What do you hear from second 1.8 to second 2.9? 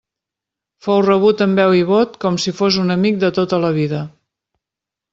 i vot com si fos